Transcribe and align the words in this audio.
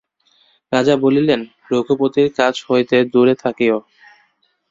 রাজা 0.71 0.95
বলিলেন, 0.97 1.41
রঘুপতির 1.71 2.29
কাছ 2.37 2.55
হইতে 2.69 2.97
দূরে 3.13 3.33
থাকিয়ো। 3.35 3.77